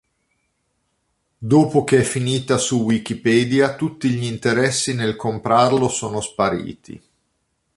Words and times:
Dopo 1.37 1.83
che 1.83 1.99
è 1.99 2.01
finita 2.01 2.57
su 2.57 2.81
Wikipedia 2.81 3.75
tutti 3.75 4.09
gli 4.09 4.23
interessi 4.23 4.95
nel 4.95 5.15
comprarlo 5.15 5.89
sono 5.89 6.21
spariti. 6.21 6.99